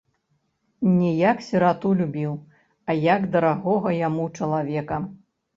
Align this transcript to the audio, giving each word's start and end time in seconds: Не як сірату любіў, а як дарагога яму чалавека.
Не 0.99 1.11
як 1.31 1.37
сірату 1.49 1.91
любіў, 2.01 2.33
а 2.89 2.97
як 3.13 3.29
дарагога 3.37 3.89
яму 4.07 4.29
чалавека. 4.41 5.03